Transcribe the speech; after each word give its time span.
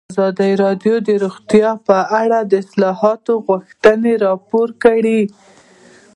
ازادي 0.11 0.51
راډیو 0.63 0.95
د 1.07 1.09
روغتیا 1.23 1.69
په 1.87 1.97
اړه 2.21 2.39
د 2.43 2.53
اصلاحاتو 2.63 3.33
غوښتنې 3.47 4.13
راپور 4.25 4.67
کړې. 4.83 5.21